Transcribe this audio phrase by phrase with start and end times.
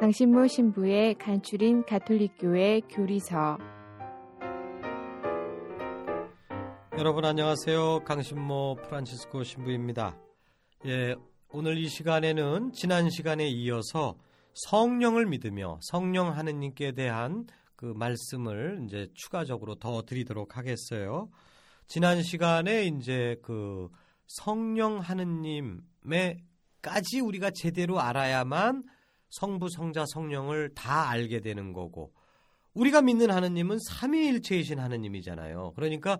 [0.00, 3.58] 강신모 신부의 간추린 가톨릭교회 교리서
[6.98, 8.00] 여러분 안녕하세요.
[8.04, 10.18] 강신모 프란치스코 신부입니다.
[10.86, 11.14] 예,
[11.48, 14.16] 오늘 이 시간에는 지난 시간에 이어서
[14.54, 17.46] 성령을 믿으며 성령 하느님께 대한
[17.76, 21.28] 그 말씀을 이제 추가적으로 더 드리도록 하겠어요.
[21.86, 23.88] 지난 시간에 이제 그
[24.26, 26.38] 성령 하느님의
[26.82, 28.82] 까지 우리가 제대로 알아야만
[29.30, 32.12] 성부, 성자, 성령을 다 알게 되는 거고
[32.74, 35.72] 우리가 믿는 하느님은 삼위일체이신 하느님이잖아요.
[35.76, 36.18] 그러니까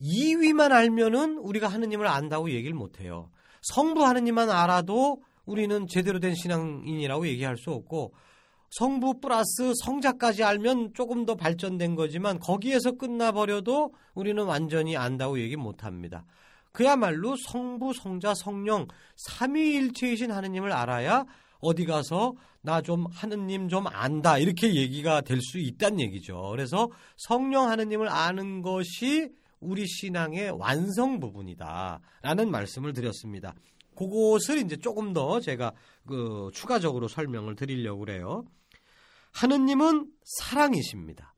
[0.00, 3.30] 2위만 알면은 우리가 하느님을 안다고 얘기를 못 해요.
[3.62, 8.14] 성부 하느님만 알아도 우리는 제대로 된 신앙인이라고 얘기할 수 없고
[8.70, 15.84] 성부 플러스 성자까지 알면 조금 더 발전된 거지만 거기에서 끝나버려도 우리는 완전히 안다고 얘기 못
[15.84, 16.24] 합니다.
[16.72, 21.24] 그야말로 성부, 성자, 성령 삼위일체이신 하느님을 알아야
[21.60, 26.50] 어디 가서 나 좀 하느님 좀 안다 이렇게 얘기가 될 수 있다는 얘기죠.
[26.50, 29.30] 그래서 성령 하느님을 아는 것이
[29.60, 33.54] 우리 신앙의 완성 부분이다라는 말씀을 드렸습니다.
[33.96, 35.72] 그것을 이제 조금 더 제가
[36.06, 38.44] 그 추가적으로 설명을 드리려고 그래요.
[39.32, 41.34] 하느님은 사랑이십니다.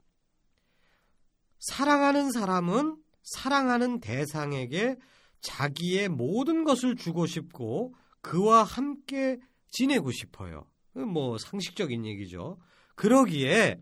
[1.58, 4.96] 사랑하는 사람은 사랑하는 대상에게
[5.40, 9.38] 자기의 모든 것을 주고 싶고 그와 함께
[9.72, 10.66] 지내고 싶어요.
[10.92, 12.58] 뭐 상식적인 얘기죠.
[12.94, 13.78] 그러기에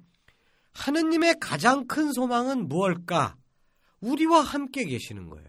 [0.72, 3.36] 하느님의 가장 큰 소망은 무엇일까?
[4.00, 5.48] 우리와 함께 계시는 거예요.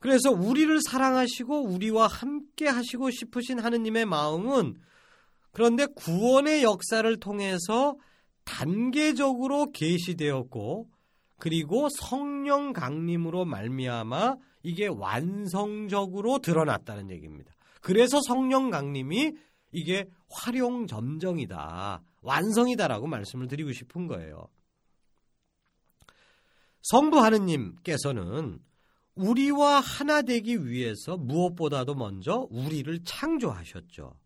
[0.00, 4.78] 그래서 우리를 사랑하시고 우리와 함께 하시고 싶으신 하느님의 마음은
[5.50, 7.96] 그런데 구원의 역사를 통해서
[8.44, 10.90] 단계적으로 계시되었고
[11.38, 17.53] 그리고 성령 강림으로 말미암아 이게 완성적으로 드러났다는 얘기입니다.
[17.84, 19.34] 그래서 성령 강림이
[19.72, 22.02] 이게 활용 점정이다.
[22.22, 24.48] 완성이다라고 말씀을 드리고 싶은 거예요.
[26.80, 28.58] 성부 하느님께서는
[29.16, 34.18] 우리와 하나 되기 위해서 무엇보다도 먼저 우리를 창조하셨죠.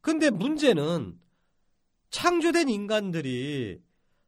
[0.00, 1.20] 근데 문제는
[2.08, 3.78] 창조된 인간들이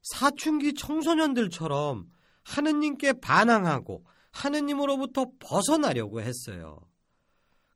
[0.03, 2.11] 사춘기 청소년들처럼
[2.43, 6.87] 하느님께 반항하고 하느님으로부터 벗어나려고 했어요.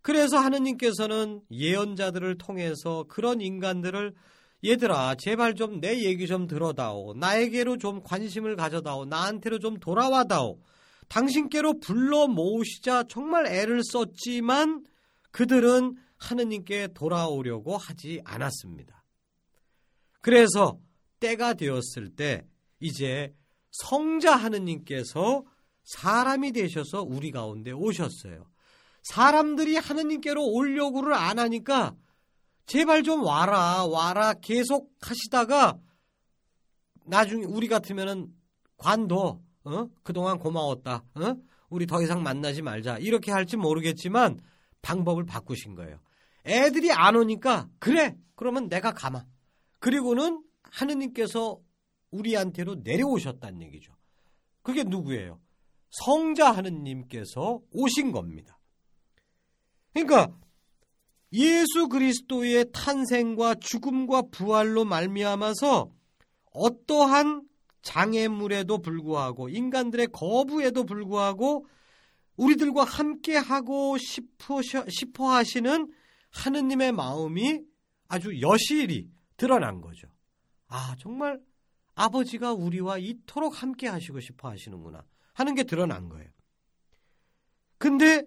[0.02, 4.14] 그래서 하느님께서는 예언자들을 통해서 그런 인간들을
[4.64, 10.60] 얘들아 제발 좀 내 얘기 좀 들어다오 나에게로 좀 관심을 가져다오 나한테로 좀 돌아와다오
[11.08, 14.84] 당신께로 불러 모으시자 정말 애를 썼지만
[15.32, 19.02] 그들은 하느님께 돌아오려고 하지 않았습니다.
[20.20, 20.78] 그래서
[21.18, 22.46] 때가 되었을 때
[22.78, 23.34] 이제
[23.70, 25.44] 성자 하느님께서
[25.84, 28.46] 사람이 되셔서 우리 가운데 오셨어요.
[29.02, 31.94] 사람들이 하느님께로 오려고를 안 하니까
[32.66, 35.78] 제발 좀 와라, 와라 계속 하시다가
[37.06, 38.28] 나중에 우리 같으면은
[38.76, 39.88] 관둬, 어?
[40.02, 41.36] 그동안 고마웠다, 어?
[41.68, 42.98] 우리 더 이상 만나지 말자.
[42.98, 44.38] 이렇게 할지 모르겠지만
[44.82, 46.00] 방법을 바꾸신 거예요.
[46.46, 49.24] 애들이 안 오니까 그래, 그러면 내가 가마.
[49.80, 51.58] 그리고는 하느님께서
[52.10, 53.92] 우리한테로 내려오셨다는 얘기죠.
[54.62, 55.40] 그게 누구예요?
[55.90, 58.59] 성자 하느님께서 오신 겁니다.
[59.92, 60.36] 그러니까
[61.32, 65.90] 예수 그리스도의 탄생과 죽음과 부활로 말미암아서
[66.52, 67.42] 어떠한
[67.82, 71.66] 장애물에도 불구하고 인간들의 거부에도 불구하고
[72.36, 75.92] 우리들과 함께 하고 싶어, 싶어 하시는
[76.30, 77.60] 하느님의 마음이
[78.08, 80.08] 아주 여실히 드러난 거죠.
[80.66, 81.40] 아, 정말
[81.94, 85.04] 아버지가 우리와 이토록 함께 하시고 싶어 하시는구나
[85.34, 86.28] 하는 게 드러난 거예요.
[87.78, 88.24] 근데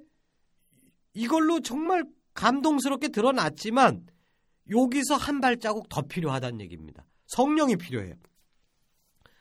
[1.14, 4.06] 이걸로 정말 감동스럽게 드러났지만
[4.70, 7.06] 여기서 한 발자국 더 필요하다는 얘기입니다.
[7.28, 8.16] 성령이 필요해요.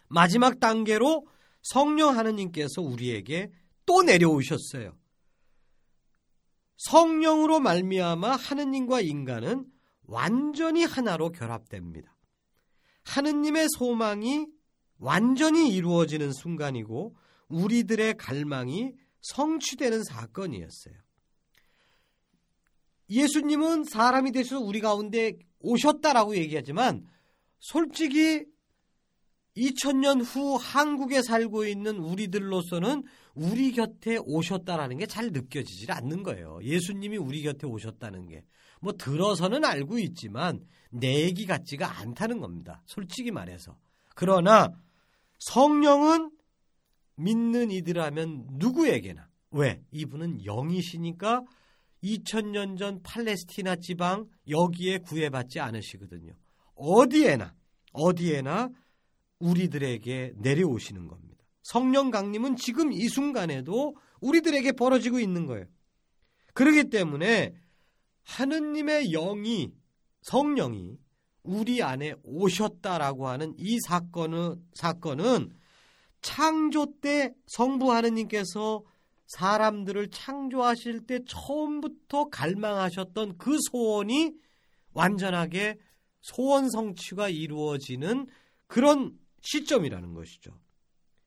[0.08, 1.26] 마지막 단계로
[1.62, 3.50] 성령 하느님께서 우리에게
[3.86, 4.96] 또 내려오셨어요.
[6.76, 9.66] 성령으로 말미암아 하느님과 인간은
[10.04, 12.16] 완전히 하나로 결합됩니다.
[13.04, 14.46] 하느님의 소망이
[14.98, 17.16] 완전히 이루어지는 순간이고
[17.48, 20.94] 우리들의 갈망이 성취되는 사건이었어요.
[23.12, 27.06] 예수님은 사람이 되셔서 우리 가운데 오셨다라고 얘기하지만
[27.58, 28.44] 솔직히
[29.56, 33.04] 2000년 후 한국에 살고 있는 우리들로서는
[33.34, 36.58] 우리 곁에 오셨다라는 게 잘 느껴지질 않는 거예요.
[36.62, 38.44] 예수님이 우리 곁에 오셨다는 게.
[38.80, 42.82] 뭐 들어서는 알고 있지만 내 얘기 같지가 않다는 겁니다.
[42.86, 43.76] 솔직히 말해서.
[44.14, 44.72] 그러나
[45.38, 46.30] 성령은
[47.16, 49.82] 믿는 이들 하면 누구에게나 왜?
[49.90, 51.44] 이분은 영이시니까
[52.02, 56.34] 2000년 전 팔레스티나 지방 여기에 구애받지 않으시거든요.
[56.74, 57.54] 어디에나
[57.92, 58.70] 어디에나
[59.38, 61.44] 우리들에게 내려오시는 겁니다.
[61.62, 65.66] 성령 강림은 지금 이 순간에도 우리들에게 벌어지고 있는 거예요.
[66.54, 67.54] 그렇기 때문에
[68.22, 69.72] 하느님의 영이
[70.22, 70.98] 성령이
[71.42, 75.50] 우리 안에 오셨다라고 하는 이 사건은 사건은
[76.20, 78.84] 창조 때 성부 하느님께서
[79.36, 84.32] 사람들을 창조하실 때 처음부터 갈망하셨던 그 소원이
[84.92, 85.78] 완전하게
[86.20, 88.26] 소원 성취가 이루어지는
[88.66, 90.58] 그런 시점이라는 것이죠.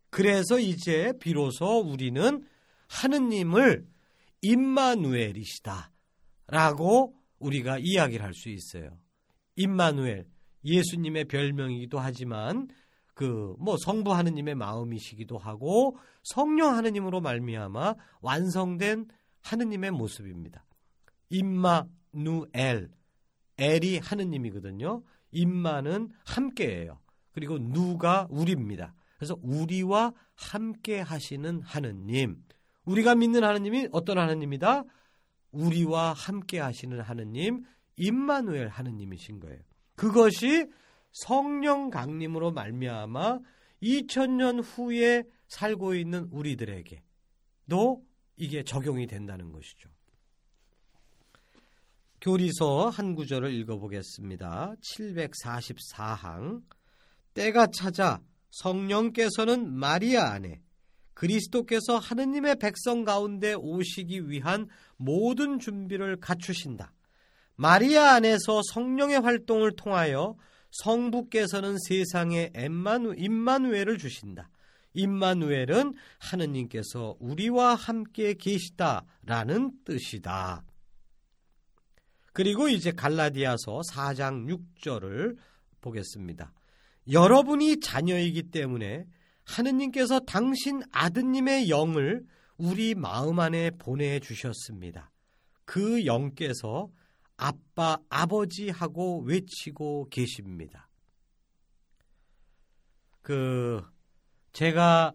[0.09, 2.47] 그래서 이제 비로소 우리는
[2.87, 3.87] 하느님을
[4.41, 5.91] 임마누엘이시다
[6.47, 8.99] 라고 우리가 이야기를 할 수 있어요.
[9.55, 10.27] 임마누엘
[10.63, 12.67] 예수님의 별명이기도 하지만
[13.15, 19.07] 그 뭐 성부 하느님의 마음이시기도 하고 성령 하느님으로 말미암아 완성된
[19.41, 20.65] 하느님의 모습입니다.
[21.29, 22.89] 임마누엘
[23.57, 25.01] 엘이 하느님이거든요.
[25.31, 26.99] 임마는 함께예요.
[27.31, 28.93] 그리고 누가 우리입니다.
[29.17, 32.43] 그래서 우리와 함께 하시는 하느님.
[32.85, 34.83] 우리가 믿는 하느님이 어떤 하느님이다?
[35.51, 37.63] 우리와 함께 하시는 하느님,
[37.95, 39.59] 임마누엘 하느님이신 거예요.
[39.95, 40.67] 그것이
[41.15, 43.39] 성령 강림으로 말미암아
[43.81, 48.03] 2000년 후에 살고 있는 우리들에게도
[48.35, 49.89] 이게 적용이 된다는 것이죠.
[52.19, 54.75] 교리서 한 구절을 읽어보겠습니다.
[54.81, 56.61] 744항
[57.33, 58.19] 때가 찾아
[58.51, 60.59] 성령께서는 마리아 안에
[61.13, 66.91] 그리스도께서 하느님의 백성 가운데 오시기 위한 모든 준비를 갖추신다.
[67.55, 70.35] 마리아 안에서 성령의 활동을 통하여
[70.83, 72.51] 성부께서는 세상에
[73.17, 74.49] 임마누엘을 주신다.
[74.93, 80.63] 임마누엘은 하느님께서 우리와 함께 계시다라는 뜻이다.
[82.33, 85.37] 그리고 이제 갈라디아서 4장 6절을
[85.81, 86.53] 보겠습니다.
[87.11, 89.05] 여러분이 자녀이기 때문에
[89.45, 92.25] 하느님께서 당신 아드님의 영을
[92.57, 95.11] 우리 마음 안에 보내 주셨습니다.
[95.65, 96.89] 그 영께서
[97.37, 100.89] 아빠, 아버지 하고 외치고 계십니다.
[103.21, 103.81] 그,
[104.51, 105.13] 제가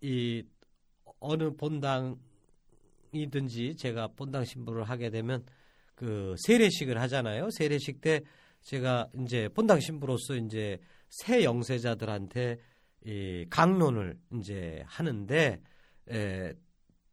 [0.00, 0.44] 이
[1.18, 2.16] 어느 본당이든지
[3.76, 5.44] 제가 본당 신부를 하게 되면
[5.94, 7.50] 그 세례식을 하잖아요.
[7.50, 8.22] 세례식 때
[8.62, 10.78] 제가 이제 본당 신부로서 이제
[11.08, 12.58] 새 영세자들한테
[13.04, 15.60] 이 강론을 이제 하는데
[16.10, 16.52] 에,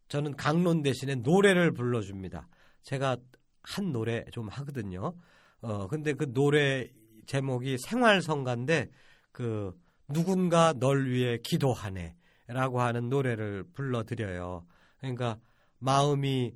[0.08, 2.48] 저는 강론 대신에 노래를 불러줍니다.
[2.82, 3.16] 제가
[3.62, 5.14] 한 노래 좀 하거든요.
[5.60, 6.88] 어 근데 그 노래
[7.26, 8.90] 제목이 생활성가인데
[9.32, 12.16] 그 누군가 널 위해 기도하네
[12.48, 14.66] 라고 하는 노래를 불러드려요.
[14.98, 15.38] 그러니까
[15.78, 16.54] 마음이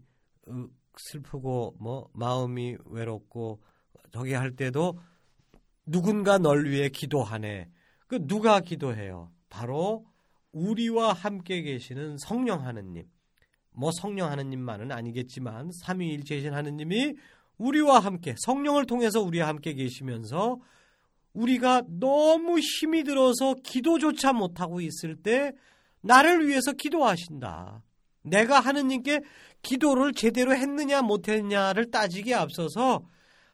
[0.96, 3.62] 슬프고 뭐 마음이 외롭고
[4.12, 4.98] 저기 할 때도
[5.86, 7.70] 누군가 널 위해 기도하네.
[8.06, 9.30] 그 누가 기도해요?
[9.48, 10.06] 바로
[10.52, 13.08] 우리와 함께 계시는 성령 하느님.
[13.74, 17.14] 뭐 성령 하느님만은 아니겠지만 삼위일체이신 하느님이
[17.58, 20.58] 우리와 함께 성령을 통해서 우리와 함께 계시면서
[21.34, 25.52] 우리가 너무 힘이 들어서 기도조차 못하고 있을 때
[26.00, 27.82] 나를 위해서 기도하신다.
[28.22, 29.20] 내가 하느님께
[29.62, 33.02] 기도를 제대로 했느냐 못했느냐를 따지기에 앞서서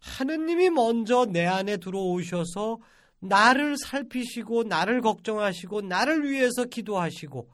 [0.01, 2.79] 하느님이 먼저 내 안에 들어오셔서
[3.21, 7.49] 나를 살피시고 나를 걱정하시고 나를 위해서 기도하시고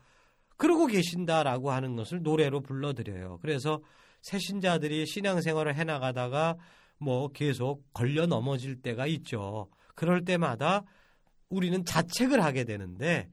[0.57, 3.39] 그러고 계신다라고 하는 것을 노래로 불러드려요.
[3.41, 3.81] 그래서
[4.21, 6.57] 새신자들이 신앙생활을 해나가다가
[6.97, 9.69] 뭐 계속 걸려 넘어질 때가 있죠.
[9.95, 10.83] 그럴 때마다
[11.49, 13.29] 우리는 자책을 하게 되는데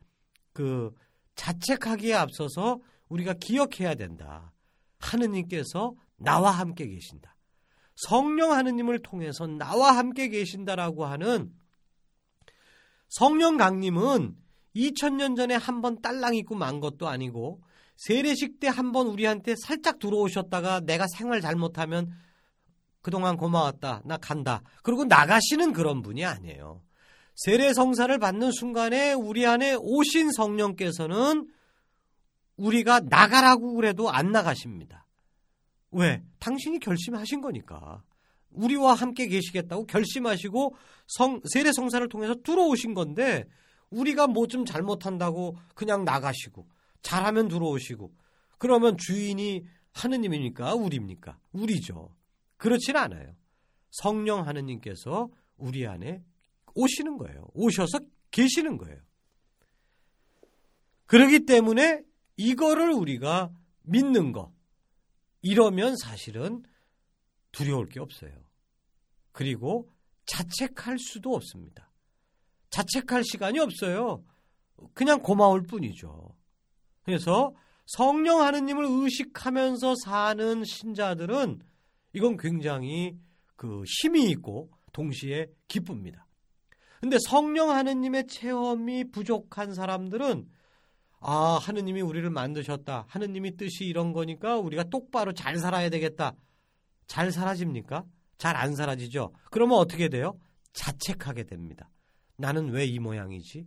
[0.53, 0.93] 그
[1.35, 4.53] 자책하기에 앞서서 우리가 기억해야 된다.
[4.99, 7.37] 하느님께서 나와 함께 계신다.
[7.97, 11.53] 성령 하느님을 통해서 나와 함께 계신다라고 하는
[13.09, 14.37] 성령 강림은
[14.75, 17.61] 2000년 전에 한 번 딸랑 입고 만 것도 아니고
[17.97, 22.13] 세례식 때 한 번 우리한테 살짝 들어오셨다가 내가 생활 잘못하면
[23.03, 24.03] 그동안 고마웠다.
[24.05, 24.63] 나 간다.
[24.83, 26.83] 그리고 나가시는 그런 분이 아니에요.
[27.37, 31.49] 세례 성사를 받는 순간에 우리 안에 오신 성령께서는
[32.57, 35.07] 우리가 나가라고 그래도 안 나가십니다.
[35.91, 36.23] 왜?
[36.39, 38.03] 당신이 결심하신 거니까.
[38.51, 40.75] 우리와 함께 계시겠다고 결심하시고
[41.09, 43.45] 성, 세례 성사를 통해서 들어오신 건데
[43.91, 46.67] 우리가 뭐 좀 잘못한다고 그냥 나가시고
[47.03, 48.13] 잘하면 들어오시고
[48.59, 50.75] 그러면 주인이 하느님입니까?
[50.75, 51.39] 우리입니까?
[51.53, 52.15] 우리죠.
[52.57, 53.35] 그렇진 않아요.
[53.91, 56.23] 성령 하느님께서 우리 안에
[56.75, 57.47] 오시는 거예요.
[57.55, 58.01] 오셔서
[58.31, 59.01] 계시는 거예요.
[61.07, 62.03] 그러기 때문에
[62.37, 64.53] 이거를 우리가 믿는 거.
[65.43, 66.65] 이러면 사실은
[67.53, 68.33] 두려울 게 없어요.
[69.33, 69.91] 그리고
[70.27, 71.91] 자책할 수도 없습니다.
[72.75, 74.25] 자책할 시간이 없어요.
[74.95, 76.35] 그냥 고마울 뿐이죠.
[77.05, 77.55] 그래서
[77.87, 81.61] 성령 하느님을 의식하면서 사는 신자들은
[82.15, 83.17] 이건 굉장히
[83.55, 86.27] 그 힘이 있고 동시에 기쁩니다.
[87.01, 90.49] 근데 성령 하느님의 체험이 부족한 사람들은
[91.21, 93.05] 아, 하느님이 우리를 만드셨다.
[93.09, 96.35] 하느님이 뜻이 이런 거니까 우리가 똑바로 잘 살아야 되겠다.
[97.07, 98.05] 잘 사라집니까?
[98.37, 99.33] 잘 안 사라지죠.
[99.51, 100.39] 그러면 어떻게 돼요?
[100.73, 101.89] 자책하게 됩니다.
[102.37, 103.67] 나는 왜 이 모양이지?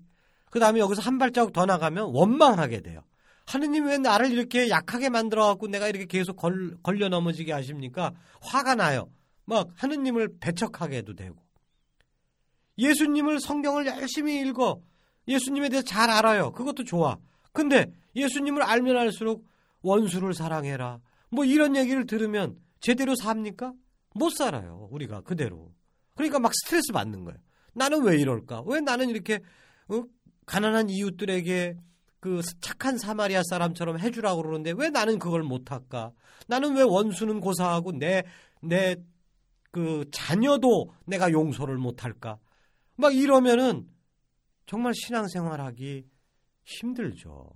[0.49, 3.01] 그 다음에 여기서 한 발자국 더 나가면 원망하게 돼요.
[3.45, 8.13] 하느님 왜 나를 이렇게 약하게 만들어갖고 내가 이렇게 계속 걸, 걸려 넘어지게 하십니까?
[8.41, 9.09] 화가 나요.
[9.45, 11.37] 막 하느님을 배척하게도 되고.
[12.77, 14.81] 예수님을 성경을 열심히 읽어.
[15.27, 16.51] 예수님에 대해서 잘 알아요.
[16.51, 17.17] 그것도 좋아.
[17.53, 19.45] 근데 예수님을 알면 알수록
[19.81, 20.99] 원수를 사랑해라.
[21.29, 23.73] 뭐 이런 얘기를 들으면 제대로 삽니까?
[24.13, 24.87] 못 살아요.
[24.91, 25.71] 우리가 그대로.
[26.15, 27.39] 그러니까 막 스트레스 받는 거예요.
[27.77, 28.63] 나는 왜 이럴까?
[28.65, 29.39] 왜 나는 이렇게
[29.89, 30.03] 어?
[30.45, 31.77] 가난한 이웃들에게
[32.19, 36.11] 그 착한 사마리아 사람처럼 해주라고 그러는데 왜 나는 그걸 못할까?
[36.47, 38.23] 나는 왜 원수는 고사하고 내
[38.61, 38.95] 내
[39.71, 42.39] 그 자녀도 내가 용서를 못할까?
[42.95, 43.87] 막 이러면은
[44.65, 46.07] 정말 신앙생활하기
[46.65, 47.51] 힘들죠.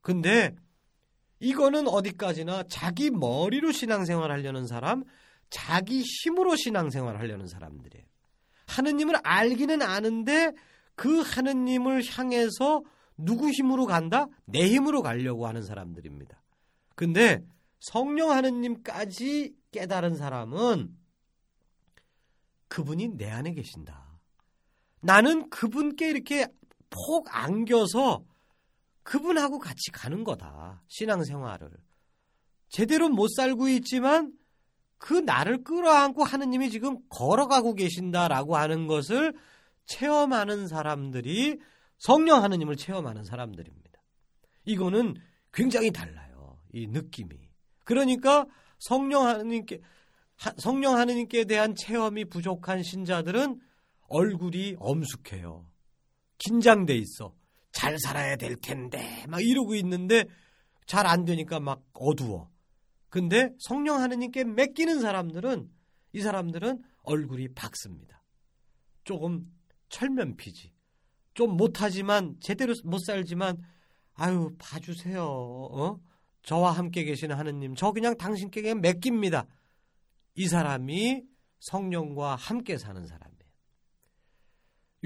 [0.00, 0.54] 근데
[1.40, 5.04] 이거는 어디까지나 자기 머리로 신앙생활 하려는 사람,
[5.50, 8.06] 자기 힘으로 신앙생활 하려는 사람들이에요.
[8.76, 10.52] 하느님을 알기는 아는데
[10.94, 12.82] 그 하느님을 향해서
[13.16, 14.26] 누구 힘으로 간다?
[14.44, 16.42] 내 힘으로 가려고 하는 사람들입니다.
[16.94, 17.44] 근데
[17.80, 20.96] 성령 하느님까지 깨달은 사람은
[22.68, 24.18] 그분이 내 안에 계신다.
[25.00, 26.46] 나는 그분께 이렇게
[26.90, 28.24] 폭 안겨서
[29.02, 30.82] 그분하고 같이 가는 거다.
[30.88, 31.70] 신앙생활을.
[32.68, 34.32] 제대로 못 살고 있지만
[35.04, 39.34] 그 나를 끌어안고 하느님이 지금 걸어가고 계신다라고 하는 것을
[39.84, 41.58] 체험하는 사람들이
[41.98, 44.00] 성령 하느님을 체험하는 사람들입니다.
[44.64, 45.16] 이거는
[45.52, 46.58] 굉장히 달라요.
[46.72, 47.36] 이 느낌이.
[47.84, 48.46] 그러니까
[48.78, 49.82] 성령 하느님께
[50.56, 53.60] 성령 하느님께 대한 체험이 부족한 신자들은
[54.08, 55.66] 얼굴이 엄숙해요.
[56.38, 57.34] 긴장돼 있어.
[57.72, 60.24] 잘 살아야 될 텐데 막 이러고 있는데
[60.86, 62.53] 잘 안 되니까 막 어두워.
[63.14, 65.70] 근데 성령 하느님께 맡기는 사람들은
[66.14, 68.24] 이 사람들은 얼굴이 밝습니다.
[69.04, 69.46] 조금
[69.88, 70.72] 철면피지.
[71.34, 73.62] 좀 못하지만 제대로 못 살지만
[74.14, 75.22] 아유 봐주세요.
[75.24, 76.00] 어?
[76.42, 79.46] 저와 함께 계시는 하느님 저 그냥 당신께 그냥 맡깁니다.
[80.34, 81.22] 이 사람이
[81.60, 83.44] 성령과 함께 사는 사람이에요.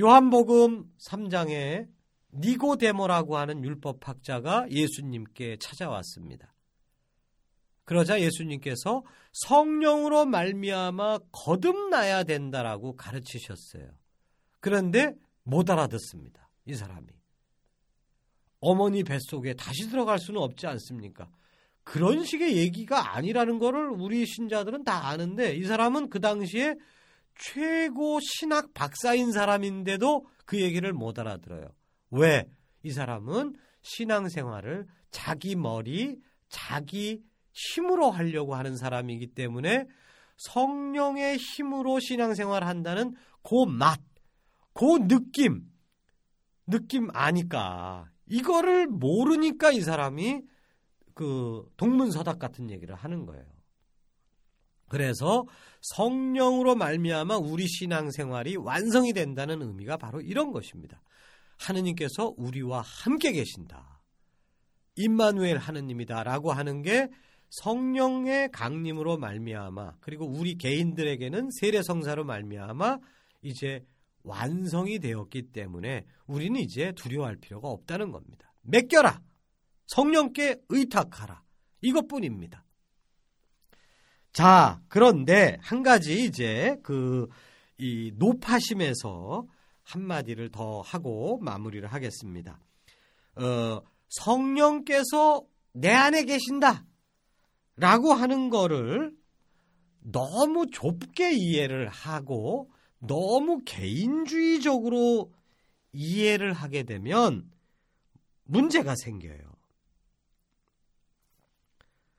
[0.01, 1.87] 요한복음 3장에
[2.33, 6.55] 니고데모라고 하는 율법학자가 예수님께 찾아왔습니다.
[7.89, 9.03] 그러자 예수님께서
[9.33, 13.89] 성령으로 말미암아 거듭나야 된다라고 가르치셨어요.
[14.61, 16.51] 그런데 못 알아듣습니다.
[16.67, 17.07] 이 사람이.
[18.61, 21.31] 어머니 뱃속에 다시 들어갈 수는 없지 않습니까?
[21.83, 26.75] 그런 식의 얘기가 아니라는 것을 우리 신자들은 다 아는데 이 사람은 그 당시에
[27.37, 31.71] 최고 신학 박사인 사람인데도 그 얘기를 못 알아들어요.
[32.11, 32.45] 왜?
[32.83, 36.19] 이 사람은 신앙생활을 자기 머리,
[36.51, 37.23] 자기
[37.59, 39.87] 힘으로 하려고 하는 사람이기 때문에
[40.37, 44.01] 성령의 힘으로 신앙생활 한다는 그 맛,
[44.73, 45.63] 그 느낌,
[46.67, 48.09] 느낌 아니까.
[48.27, 50.43] 이거를 모르니까 이 사람이
[51.15, 53.45] 그 동문서답 같은 얘기를 하는 거예요.
[54.89, 55.45] 그래서
[55.81, 61.03] 성령으로 말미암아 우리 신앙생활이 완성이 된다는 의미가 바로 이런 것입니다.
[61.59, 64.01] 하느님께서 우리와 함께 계신다.
[64.97, 67.09] 임마누엘 하느님이다라고 하는 게
[67.51, 72.99] 성령의 강림으로 말미암아 그리고 우리 개인들에게는 세례 성사로 말미암아
[73.43, 73.85] 이제
[74.23, 78.53] 완성이 되었기 때문에 우리는 이제 두려워할 필요가 없다는 겁니다.
[78.63, 79.23] 맡겨라.
[79.87, 81.43] 성령께 의탁하라.
[81.81, 82.65] 이것뿐입니다.
[84.33, 89.47] 자, 그런데 한 가지 이제 그이 높아심에서
[89.83, 92.61] 한 마디를 더 하고 마무리를 하겠습니다.
[93.37, 96.85] 어, 성령께서 내 안에 계신다.
[97.79, 99.17] 라고 하는 거를
[100.01, 105.33] 너무 좁게 이해를 하고 너무 개인주의적으로
[105.93, 107.49] 이해를 하게 되면
[108.45, 109.39] 문제가 생겨요.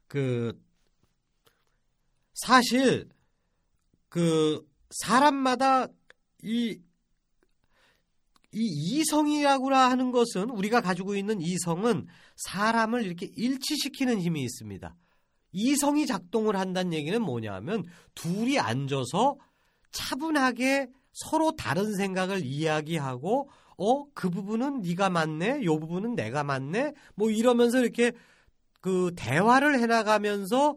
[0.08, 0.60] 그,
[2.34, 3.10] 사실,
[4.08, 5.88] 그, 사람마다
[6.42, 6.80] 이,
[8.54, 14.96] 이 이성이라고 하는 것은 우리가 가지고 있는 이성은 사람을 이렇게 일치시키는 힘이 있습니다.
[15.52, 17.84] 이성이 작동을 한다는 얘기는 뭐냐면
[18.16, 19.38] 둘이 앉아서
[19.92, 27.30] 차분하게 서로 다른 생각을 이야기하고 어 그 부분은 네가 맞네 요 부분은 내가 맞네 뭐
[27.30, 28.12] 이러면서 이렇게
[28.82, 30.76] 그 대화를 해나가면서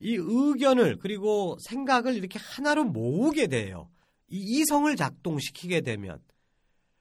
[0.00, 3.90] 이 의견을 그리고 생각을 이렇게 하나로 모으게 돼요.
[4.28, 6.20] 이 이성을 작동시키게 되면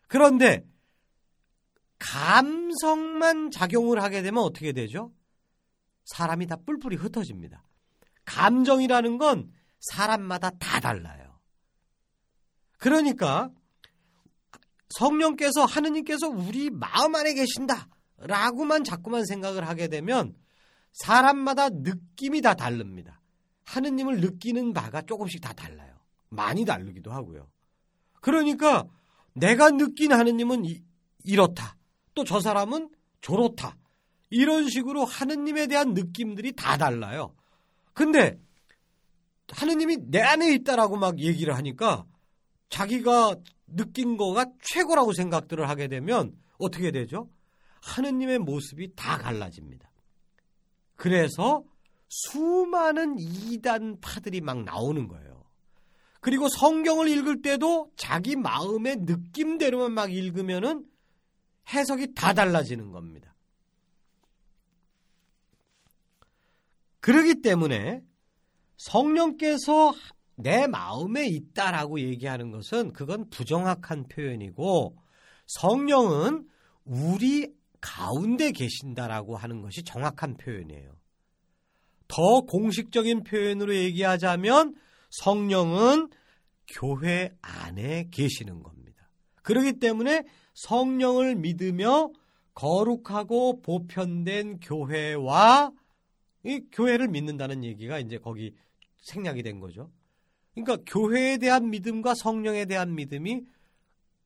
[0.08, 0.64] 그런데
[2.00, 5.12] 감성만 작용을 하게 되면 어떻게 되죠?
[6.06, 7.64] 사람이 다 뿔뿔이 흩어집니다.
[8.26, 11.40] 감정이라는 건 사람마다 다 달라요.
[12.78, 13.50] 그러니까
[14.90, 20.36] 성령께서 하느님께서 우리 마음 안에 계신다 라고만 자꾸만 생각을 하게 되면
[20.94, 23.22] 사람마다 느낌이 다 다릅니다.
[23.66, 25.96] 하느님을 느끼는 바가 조금씩 다 달라요.
[26.30, 27.48] 많이 다르기도 하고요.
[28.22, 28.86] 그러니까
[29.34, 30.84] 내가 느낀 하느님은 이,
[31.24, 31.76] 이렇다.
[32.14, 32.90] 또 저 사람은
[33.22, 33.76] 저렇다.
[34.34, 37.36] 이런 식으로 하느님에 대한 느낌들이 다 달라요.
[37.94, 38.40] 근데
[39.50, 42.04] 하느님이 내 안에 있다라고 막 얘기를 하니까
[42.70, 43.36] 자기가
[43.68, 47.30] 느낀 거가 최고라고 생각들을 하게 되면 어떻게 되죠?
[47.82, 49.92] 하느님의 모습이 다 갈라집니다.
[50.96, 51.64] 그래서
[52.10, 55.44] 수많은 이단파들이 막 나오는 거예요.
[56.22, 60.86] 그리고 성경을 읽을 때도 자기 마음의 느낌대로만 막 읽으면은
[61.72, 63.33] 해석이 다 달라지는 겁니다.
[67.04, 68.02] 그러기 때문에
[68.78, 69.94] 성령께서
[70.36, 74.96] 내 마음에 있다라고 얘기하는 것은 그건 부정확한 표현이고
[75.48, 76.48] 성령은
[76.86, 80.96] 우리 가운데 계신다라고 하는 것이 정확한 표현이에요.
[82.08, 84.74] 더 공식적인 표현으로 얘기하자면
[85.10, 86.08] 성령은
[86.70, 89.10] 교회 안에 계시는 겁니다.
[89.42, 92.12] 그렇기 때문에 성령을 믿으며
[92.54, 95.74] 거룩하고 보편된 교회와
[96.44, 98.54] 이 교회를 믿는다는 얘기가 이제 거기
[99.04, 99.92] 생략이 된 거죠.
[100.54, 103.44] 그러니까 교회에 대한 믿음과 성령에 대한 믿음이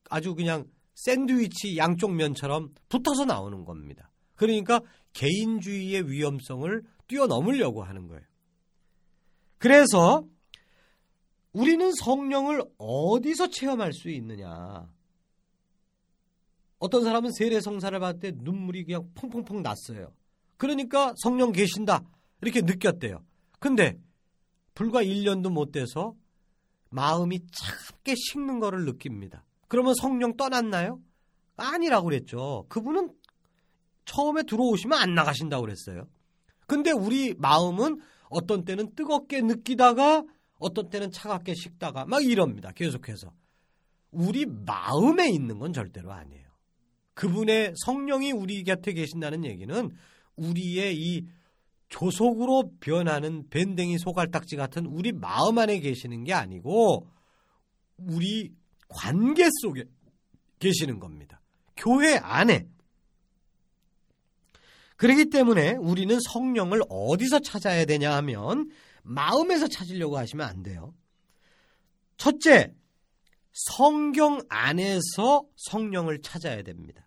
[0.09, 4.11] 아주 그냥 샌드위치 양쪽 면처럼 붙어서 나오는 겁니다.
[4.35, 4.81] 그러니까
[5.13, 8.23] 개인주의의 위험성을 뛰어넘으려고 하는 거예요.
[9.57, 10.25] 그래서
[11.53, 14.91] 우리는 성령을 어디서 체험할 수 있느냐?
[16.79, 20.13] 어떤 사람은 세례 성사를 받을 때 눈물이 그냥 펑펑펑 났어요.
[20.57, 22.03] 그러니까 성령 계신다.
[22.41, 23.23] 이렇게 느꼈대요.
[23.59, 23.97] 근데
[24.73, 26.15] 불과 1년도 못 돼서
[26.89, 29.43] 마음이 차갑게 식는 거를 느낍니다.
[29.67, 30.99] 그러면 성령 떠났나요?
[31.57, 32.65] 아니라고 그랬죠.
[32.69, 33.13] 그분은
[34.05, 36.07] 처음에 들어오시면 안 나가신다고 그랬어요.
[36.65, 40.23] 근데 우리 마음은 어떤 때는 뜨겁게 느끼다가
[40.59, 42.71] 어떤 때는 차갑게 식다가 막 이럽니다.
[42.71, 43.31] 계속해서.
[44.11, 46.47] 우리 마음에 있는 건 절대로 아니에요.
[47.13, 49.91] 그분의 성령이 우리 곁에 계신다는 얘기는
[50.37, 51.27] 우리의 이
[51.89, 57.07] 조속으로 변하는 밴댕이 소갈딱지 같은 우리 마음 안에 계시는 게 아니고
[57.97, 58.53] 우리
[58.87, 59.85] 관계 속에
[60.59, 61.41] 계시는 겁니다.
[61.75, 62.67] 교회 안에.
[64.97, 68.69] 그렇기 때문에 우리는 성령을 어디서 찾아야 되냐 하면
[69.03, 70.93] 마음에서 찾으려고 하시면 안 돼요.
[72.17, 72.73] 첫째,
[73.53, 77.06] 성경 안에서 성령을 찾아야 됩니다.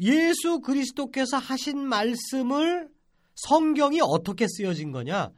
[0.00, 2.88] 예수 그리스도께서 하신 말씀을
[3.34, 5.30] 성경이 어떻게 쓰여진 거냐?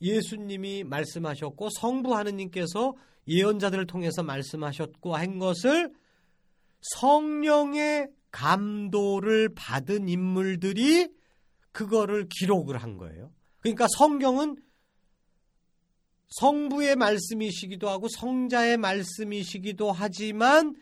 [0.00, 2.94] 예수님이 말씀하셨고 성부 하느님께서
[3.28, 5.92] 예언자들을 통해서 말씀하셨고 한 것을
[6.80, 11.08] 성령의 감도를 받은 인물들이
[11.72, 13.32] 그거를 기록을 한 거예요.
[13.58, 14.56] 그러니까 성경은
[16.28, 20.74] 성부의 말씀이시기도 하고 성자의 말씀이시기도 하지만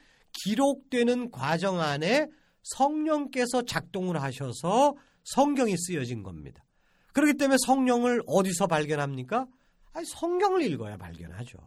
[0.44, 2.28] 기록되는 과정 안에
[2.62, 4.94] 성령께서 작동을 하셔서
[5.24, 6.64] 성경이 쓰여진 겁니다.
[7.12, 9.46] 그렇기 때문에 성령을 어디서 발견합니까?
[9.92, 11.58] 아니, 성경을 읽어야 발견하죠.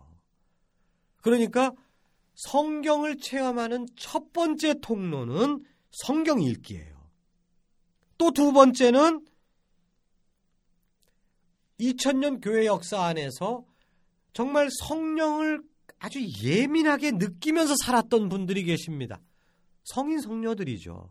[1.21, 1.71] 그러니까
[2.35, 7.01] 성경을 체험하는 첫 번째 통로는 성경 읽기예요.
[8.17, 9.25] 또 두 번째는
[11.79, 13.65] 2000년 교회 역사 안에서
[14.33, 15.63] 정말 성령을
[15.99, 19.19] 아주 예민하게 느끼면서 살았던 분들이 계십니다.
[19.83, 21.09] 성인 성녀들이죠.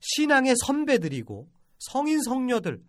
[0.00, 1.48] 신앙의 선배들이고
[1.78, 2.82] 성인 성녀들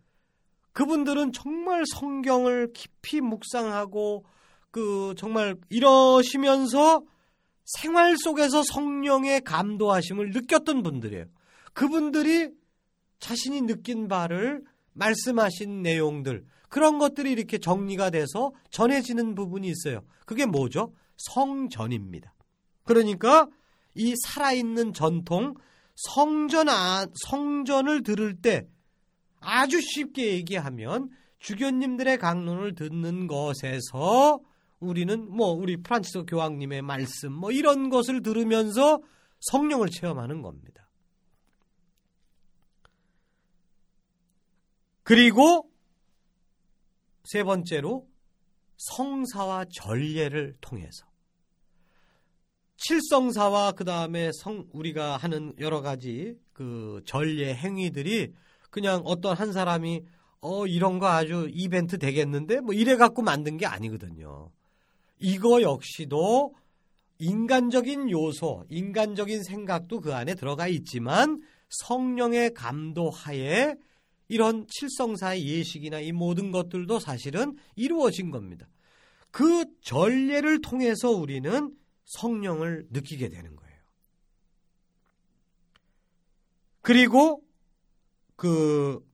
[0.73, 4.25] 그분들은 정말 성경을 깊이 묵상하고
[4.71, 7.03] 그 정말 이러시면서
[7.65, 11.25] 생활 속에서 성령의 감도하심을 느꼈던 분들이에요.
[11.73, 12.49] 그분들이
[13.19, 20.03] 자신이 느낀 바를 말씀하신 내용들 그런 것들이 이렇게 정리가 돼서 전해지는 부분이 있어요.
[20.25, 20.93] 그게 뭐죠?
[21.17, 22.33] 성전입니다.
[22.83, 23.47] 그러니까
[23.95, 25.55] 이 살아있는 전통
[25.95, 28.67] 성전 안, 성전을 들을 때
[29.39, 34.39] 아주 쉽게 얘기하면 주교님들의 강론을 듣는 것에서
[34.79, 39.01] 우리는 뭐 우리 프란치스 교황님의 말씀 뭐 이런 것을 들으면서
[39.41, 40.89] 성령을 체험하는 겁니다.
[45.03, 45.69] 그리고
[47.25, 48.07] 세 번째로
[48.77, 51.10] 성사와 전례를 통해서
[52.81, 58.33] 칠성사와 그 다음에 성 우리가 하는 여러 가지 그 전례 행위들이
[58.71, 60.01] 그냥 어떤 한 사람이
[60.41, 64.49] 어 이런 거 아주 이벤트 되겠는데 뭐 이래 갖고 만든 게 아니거든요.
[65.19, 66.55] 이거 역시도
[67.19, 71.39] 인간적인 요소, 인간적인 생각도 그 안에 들어가 있지만
[71.69, 73.75] 성령의 감도하에
[74.27, 78.67] 이런 칠성사의 예식이나 이 모든 것들도 사실은 이루어진 겁니다.
[79.29, 81.75] 그 전례를 통해서 우리는
[82.11, 83.71] 성령을 느끼게 되는 거예요.
[86.81, 87.43] 그리고
[88.35, 89.05] 그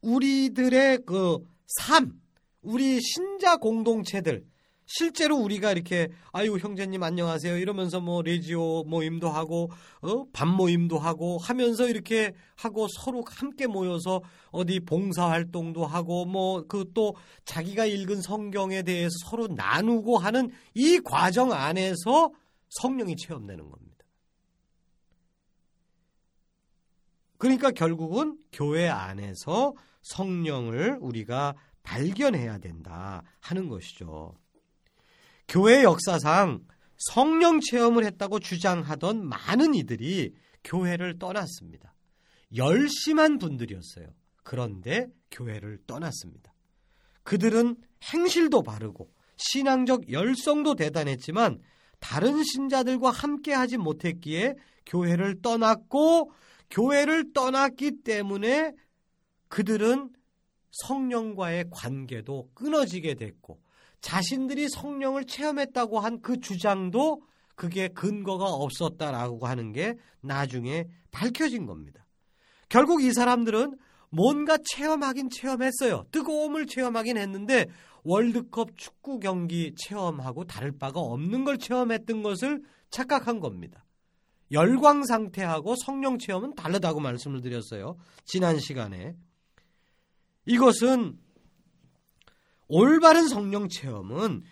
[0.00, 2.20] 우리들의 그 삶,
[2.62, 4.46] 우리 신자 공동체들
[4.86, 9.70] 실제로 우리가 이렇게 아유 형제님 안녕하세요 이러면서 뭐 레지오 모임도 하고
[10.00, 10.24] 어?
[10.32, 14.22] 밥 모임도 하고 하면서 이렇게 하고 서로 함께 모여서
[14.52, 21.00] 어디 봉사 활동도 하고 뭐 그 또 자기가 읽은 성경에 대해서 서로 나누고 하는 이
[21.04, 22.30] 과정 안에서
[22.70, 24.04] 성령이 체험되는 겁니다.
[27.38, 34.34] 그러니까 결국은 교회 안에서 성령을 우리가 발견해야 된다 하는 것이죠.
[35.48, 36.60] 교회 역사상
[36.96, 41.94] 성령 체험을 했다고 주장하던 많은 이들이 교회를 떠났습니다.
[42.56, 44.08] 열심한 분들이었어요.
[44.42, 46.52] 그런데 교회를 떠났습니다.
[47.22, 47.76] 그들은
[48.12, 51.60] 행실도 바르고 신앙적 열성도 대단했지만
[51.98, 54.54] 다른 신자들과 함께 하지 못했기에
[54.86, 56.30] 교회를 떠났고
[56.70, 58.72] 교회를 떠났기 때문에
[59.48, 60.10] 그들은
[60.70, 63.60] 성령과의 관계도 끊어지게 됐고
[64.06, 67.22] 자신들이 성령을 체험했다고 한 그 주장도
[67.56, 72.06] 그게 근거가 없었다라고 하는 게 나중에 밝혀진 겁니다.
[72.68, 73.76] 결국 이 사람들은
[74.10, 76.06] 뭔가 체험하긴 체험했어요.
[76.12, 77.66] 뜨거움을 체험하긴 했는데
[78.04, 83.84] 월드컵 축구 경기 체험하고 다를 바가 없는 걸 체험했던 것을 착각한 겁니다.
[84.52, 87.96] 열광 상태하고 성령 체험은 다르다고 말씀을 드렸어요.
[88.24, 89.16] 지난 시간에.
[90.44, 91.18] 이것은
[92.68, 94.42] 올바른 성령 체험은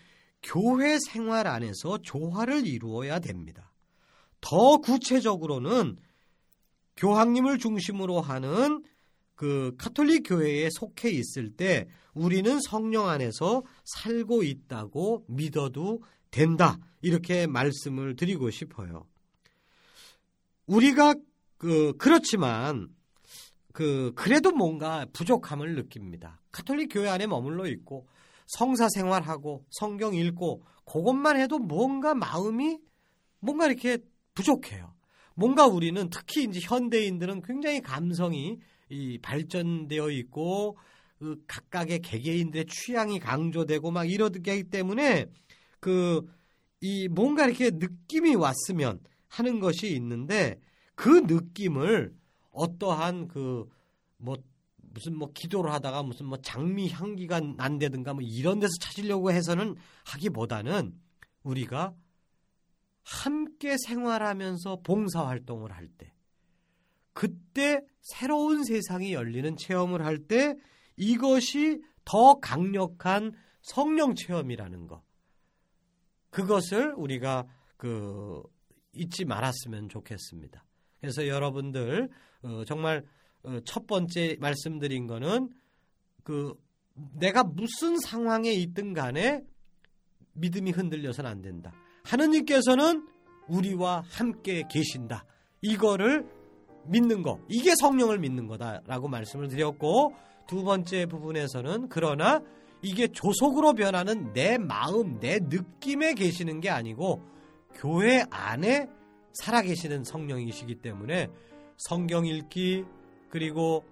[0.41, 3.73] 교회 생활 안에서 조화를 이루어야 됩니다.
[4.41, 5.97] 더 구체적으로는
[6.97, 8.83] 교황님을 중심으로 하는
[9.35, 16.01] 그 카톨릭 교회에 속해 있을 때 우리는 성령 안에서 살고 있다고 믿어도
[16.31, 16.79] 된다.
[17.01, 19.05] 이렇게 말씀을 드리고 싶어요.
[20.67, 21.15] 우리가
[21.57, 22.89] 그 그렇지만
[23.75, 26.39] 그 그래도 뭔가 부족함을 느낍니다.
[26.51, 28.07] 카톨릭 교회 안에 머물러 있고
[28.47, 32.79] 성사 생활하고 성경 읽고 그것만 해도 뭔가 마음이
[33.39, 33.97] 뭔가 이렇게
[34.33, 34.93] 부족해요.
[35.35, 38.59] 뭔가 우리는 특히 이제 현대인들은 굉장히 감성이
[38.89, 40.77] 이 발전되어 있고
[41.19, 45.25] 그 각각의 개개인들의 취향이 강조되고 막 이러기 때문에
[45.79, 46.35] 그
[46.85, 50.59] 이 뭔가 이렇게 느낌이 왔으면 하는 것이 있는데
[50.93, 52.13] 그 느낌을
[52.55, 53.67] 어떠한 그
[54.17, 54.37] 뭐
[54.77, 60.97] 무슨 뭐 기도를 하다가 무슨 뭐 장미 향기가 난다든가 뭐 이런 데서 찾으려고 해서는 하기보다는
[61.43, 61.93] 우리가
[63.03, 66.13] 함께 생활하면서 봉사 활동을 할 때
[67.13, 70.55] 그때 새로운 세상이 열리는 체험을 할 때
[70.97, 75.03] 이것이 더 강력한 성령 체험이라는 것.
[76.29, 78.43] 그것을 우리가 그
[78.93, 80.63] 잊지 말았으면 좋겠습니다.
[81.05, 82.09] 그래서 여러분들
[82.41, 83.05] 어, 정말
[83.43, 85.49] 어, 첫 번째 말씀드린 거는
[86.23, 86.55] 그
[87.13, 89.43] 내가 무슨 상황에 있든 간에
[90.33, 91.71] 믿음이 흔들려서는 안 된다.
[92.03, 93.07] 하느님께서는
[93.47, 95.25] 우리와 함께 계신다.
[95.61, 96.27] 이거를
[96.87, 97.39] 믿는 거.
[97.49, 100.13] 이게 성령을 믿는 거다라고 말씀을 드렸고
[100.47, 102.41] 두 번째 부분에서는 그러나
[102.81, 107.23] 이게 조속으로 변하는 내 마음, 내 느낌에 계시는 게 아니고
[107.73, 108.87] 교회 안에
[109.35, 111.29] 살아계시는 성령이시기 때문에
[111.77, 112.85] 성경 읽기
[113.29, 113.83] 그리고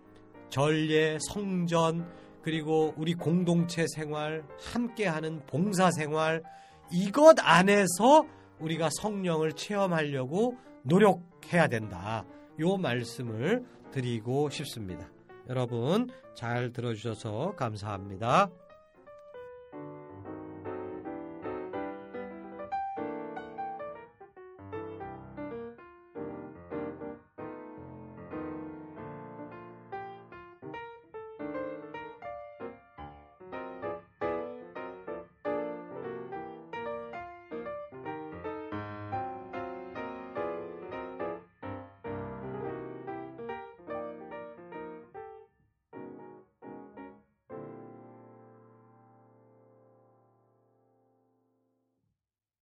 [0.50, 2.08] 전례, 성전
[2.42, 6.44] 그리고 우리 공동체 생활, 함께하는 봉사 생활
[6.92, 8.26] 이것 안에서
[8.60, 12.26] 우리가 성령을 체험하려고 노력해야 된다.
[12.60, 15.10] 요 말씀을 드리고 싶습니다.
[15.50, 18.50] 여러분 잘 들어주셔서 감사합니다.